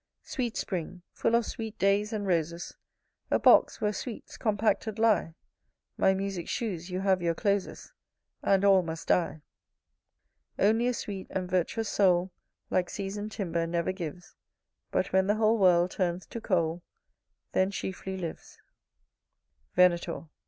Sweet 0.23 0.57
spring, 0.57 1.03
full 1.13 1.35
of 1.35 1.45
sweet 1.45 1.77
days 1.77 2.11
and 2.11 2.25
roses, 2.25 2.73
A 3.29 3.37
box 3.37 3.79
where 3.79 3.93
sweets 3.93 4.35
compacted 4.35 4.97
lie; 4.97 5.35
My 5.95 6.15
music 6.15 6.49
shews 6.49 6.89
you 6.89 7.01
have 7.01 7.21
your 7.21 7.35
closes, 7.35 7.93
And 8.41 8.65
all 8.65 8.81
must 8.81 9.09
die. 9.09 9.43
Only 10.57 10.87
a 10.87 10.95
sweet 10.95 11.27
and 11.29 11.47
virtuous 11.47 11.87
soul, 11.89 12.31
Like 12.71 12.89
season'd 12.89 13.31
timber, 13.33 13.67
never 13.67 13.91
gives, 13.91 14.33
But 14.89 15.13
when 15.13 15.27
the 15.27 15.35
whole 15.35 15.59
world 15.59 15.91
turns 15.91 16.25
to 16.25 16.41
coal, 16.41 16.81
Then 17.51 17.69
chiefly 17.69 18.17
lives. 18.17 18.57
Venator. 19.75 20.29